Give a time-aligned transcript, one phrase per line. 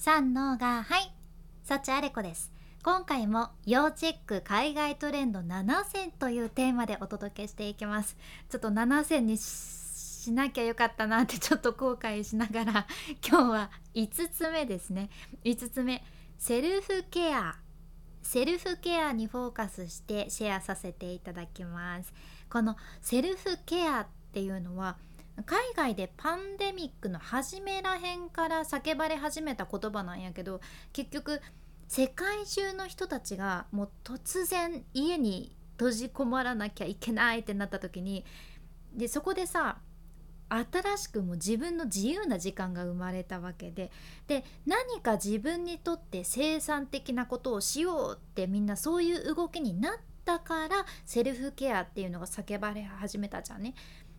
[0.00, 1.12] 三のがはい。
[1.64, 2.52] 幸あれ子です。
[2.84, 8.16] 今回も要チェック海外トレンド7選というテーマでお届けしていきます。
[8.48, 12.86] ちょっと7選にしなきゃよかったなってちょっと後悔しながら
[13.28, 15.10] 今日は5つ目ですね。
[15.42, 16.04] 5つ目
[16.38, 17.56] セルフケア。
[18.22, 22.14] セルフケアにフォーカスしてシェアさせていただきます。
[22.48, 24.96] このセルフケアっていうのは
[25.46, 30.60] 海外でパンデミックの初めらへんから叫ばれ始めた言葉なんやけど
[30.92, 31.40] 結局
[31.86, 38.24] 世界中の人たちがもう突然家に閉じこもらなきゃいけないってなった時に
[38.92, 39.78] でそこでさ
[40.50, 43.90] 新しくも自分の自由な時間が生まれたわけで
[44.26, 49.92] で何か自分にとって生産的なことをしようってみんなそういう動きになっ
[50.24, 53.74] たからセルフケアっていうのが叫ばれ始めたじゃんね。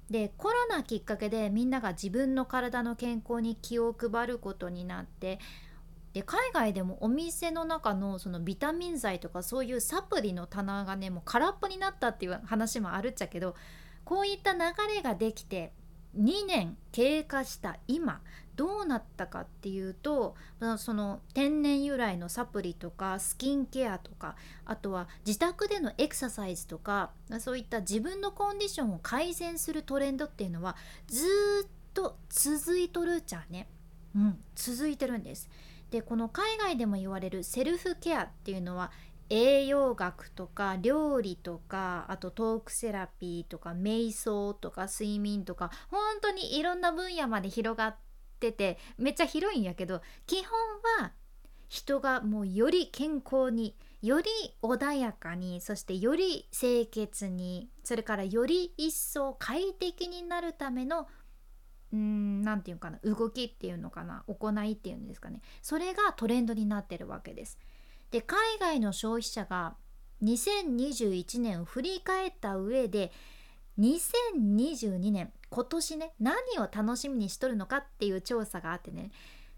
[0.10, 5.40] でコロナきっかけでみんなが自分の体の健康に気を配ることになって
[6.14, 13.56] で海外でもお店の中のそのビタミン剤とかそういうサプリの棚がねもう空っぽになったっていう話もあるっちゃけど
[14.06, 14.60] こういった流
[14.96, 15.72] れができて
[16.18, 18.22] 2年経過した今
[18.56, 20.36] どうなったかっていうと
[20.78, 30.76] その天然由来のサプリとかスキンケアとかあとは自宅でのエクササイズとかそういった自分のコンディションを改善するトレンドっていうのは
[31.08, 31.26] ず
[31.66, 33.70] っと続いとるじゃね、
[34.14, 35.50] うん、続いてるんです。
[35.92, 38.92] でこの海外でも言われるセルフケアっていうのは
[39.30, 47.96] 栄養学とか料理とかあとトークセラピーとか瞑想とか睡眠とか本当にいろんな分野まで広がっ
[48.40, 50.52] ててめっちゃ広いんやけど基本
[51.04, 51.14] は
[51.68, 54.28] 人がもうより健康により
[54.64, 61.08] 穏やかにそしてより清潔にそれからより一層快適になるための
[61.92, 67.58] うん何て言うかな動きっていうのかな行いっていうんですかねそれがトレンドになってるわけです。
[68.12, 69.76] で海外の消費者が
[70.24, 73.12] 2021年を振り返った上で
[73.80, 79.12] 2022年今年ね何を楽しみにしとるのかっていう調査があってね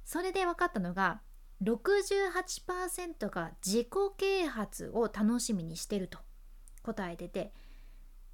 [0.05, 1.21] それで分かったのが
[1.63, 6.19] 68%が自己啓発を楽しみにしてると
[6.81, 7.53] 答えてて、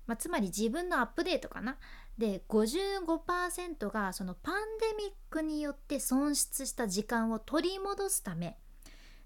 [0.05, 1.77] まあ、つまり自分のアップデートかな。
[2.17, 8.57] で55%がそのパンデミックによって損失した時間を取り戻すため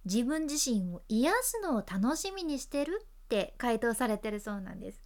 [0.05, 5.01] 自分自身を癒すのを楽しみにしてるって回答されてるそうなんです。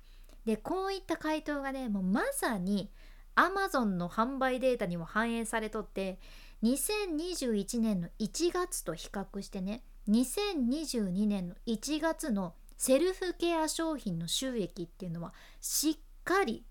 [0.45, 2.91] でこういった回答がねもうまさに
[3.35, 6.19] Amazon の販売データにも反映されとって
[6.63, 16.66] 2021年の1月と比較してね2022年の1月のセルフケア商品の収益っていうのはしっかり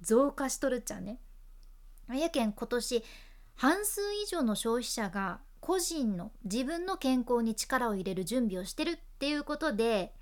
[0.00, 1.18] 増加しとるっちゃね。
[2.08, 3.04] やけん今年
[3.56, 10.12] 半数以上の消費者が個人の自分の健康に力を入れる準備をしてるっていうことで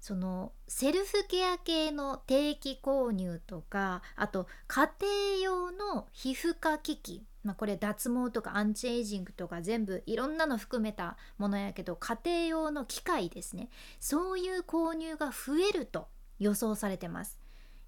[0.00, 4.90] そのセルフケア系の定期購入とかあと家
[5.38, 13.68] 庭用の皮膚科機器、まあ、これ脱毛とかアンチエイジングとか全部いろんなの含めたものやけど家庭用の機械ですね
[14.00, 17.38] そういう購入が増えると予想されてます。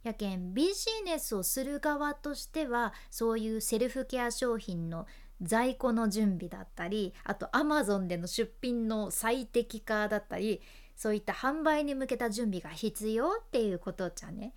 [0.02, 5.06] やけんビジネスをする側としてはそういうセルフケア商品の
[5.42, 10.60] 在庫の準備だったりあとアマゾンでの出品の最適化だったり
[10.96, 14.54] そういった販売に向けた準備が必要っていうことじゃね。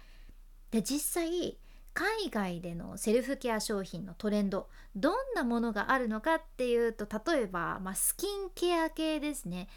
[0.71, 1.57] で実際
[1.93, 9.67] 海外でのセルフケア商品のトレンドどんなものがあるのかっていうと例えば、まあ、スキンケア系ですね。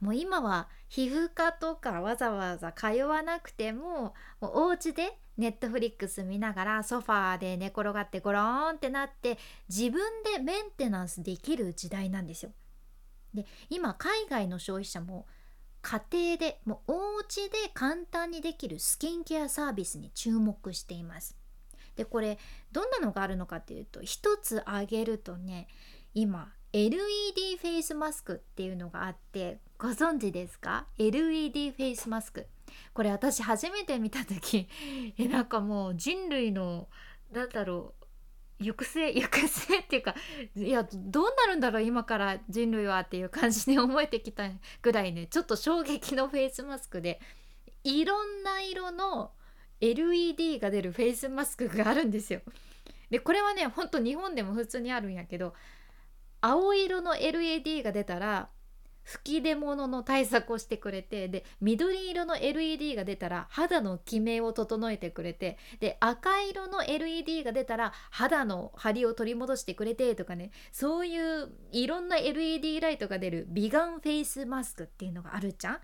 [0.00, 9.38] もう今は皮膚科とかわざわざ通わなくてももうお家でネットフリックス見ながらソファーで寝転がってゴローンってなって
[9.68, 10.00] 自分
[10.36, 12.52] でメンテナンスできる時代なんですよ。
[13.34, 15.26] で今海外の消費者も
[15.80, 21.36] 家庭でもうお家で簡単にできるスキンケアサービスに注目しています。
[21.96, 22.38] でこれ
[22.70, 25.66] どんなのがあるのかっていうと一つ挙げるとね
[26.14, 32.46] 今 LED フェイスマスクっていうのがあってご存知ですか？LED フェイスマスク
[32.94, 34.68] これ私初めて見た時
[35.18, 36.88] えなんかもう人類の
[37.30, 37.94] なんだろ
[38.60, 40.14] う行く末行く末っていうか
[40.56, 44.48] いやどうなるんだろう今から人類はっていう感じに 思えてきた
[44.80, 47.20] ぐらいねちょっと衝撃のフェイスマスクで
[47.84, 49.32] いろんな色の
[49.82, 52.40] LED が出るフェイスマスクがあるんですよ。
[53.10, 55.54] でこれはねほんと日本でも普通にあるんやけど
[56.42, 58.48] 青色の LED が出たら
[59.04, 75.78] 吹き出物の対策をしてくれてで緑色の LED が出たら肌のキメを整えてくれてで赤色の LED が出たら肌の張りを取り戻してくれてとかねそういういろんな LED ライトが出る美顔フェイスマスクっていうのがあるじゃん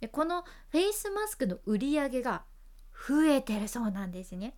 [0.00, 2.42] でこのフェイスマスクの売り上げが
[3.08, 4.54] 増えてるそうなんですね。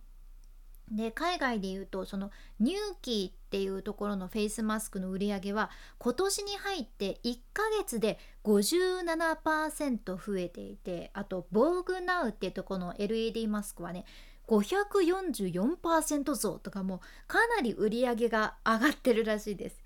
[0.95, 2.29] で海外でいうとその
[2.59, 14.05] ニューキーっていうところのフェイスマスクの売り上げは今年に入って1ヶ月で57%増えていてあとボーグナウっていうところの LED マスクはね
[14.47, 19.83] 544%増とかもかなり売り上げが上がってるらしいです。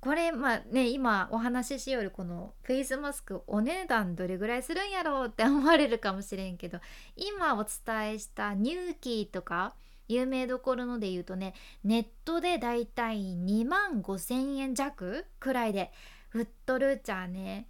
[0.00, 6.78] これまあね今お話ししよるこのフェイスマスクお値段どれぐらいするんやろうって思われるかもしれんけど
[7.16, 9.74] 今お伝えしたニューキーとか
[10.08, 15.92] 有名どころので言うとねネットでだいたい2万5,000円弱くらいで
[16.34, 17.68] 売っとるじゃね。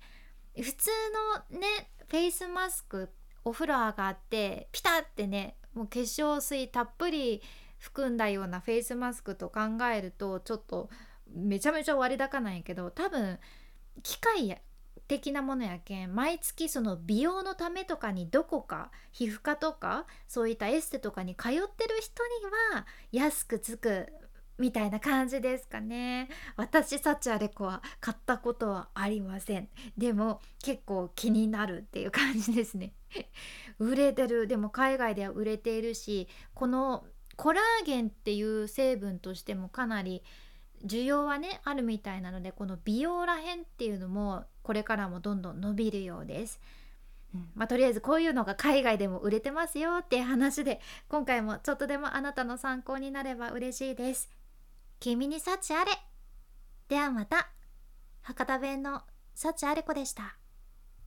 [0.56, 0.90] 普通
[1.52, 3.10] のねフェイスマスク
[3.44, 7.42] お風呂上がってピタッてねもう化粧水たっぷり
[7.78, 9.60] 含んだようなフェイスマスクと考
[9.94, 10.90] えるとちょっと
[11.32, 13.38] めちゃめちゃ割高なんやけど多分
[14.02, 14.60] 機械
[15.08, 22.44] 的なものやけん毎月その美容のためとかにどこか皮膚科とかそういったエステとかに通ってる人に
[22.74, 24.06] は安くつく
[24.58, 26.28] みたいな感じですかね。
[26.56, 29.68] 私サチアレコは買ったことはありません。
[29.96, 32.92] でも結構気になるっていう感じですね。
[33.78, 34.48] 売れてる。
[34.48, 37.06] でも海外では売れているしこの
[37.36, 40.24] コラーゲンっていう成分としてもかなり
[40.84, 46.60] 需要はねあるみたいなのでこの美容らへんっていうのもこれからもどんどん伸びるようです。
[47.34, 50.78] うんまあ、とりあえずこういうのが海外でも売れてますよって話で
[51.08, 54.28] 今回もちょっとでもあなたの参考になれば嬉しいです。
[55.00, 55.92] 君に幸あれ
[56.88, 57.48] ではまた
[58.20, 59.00] 博多弁の
[59.34, 60.37] 幸あれ子でした。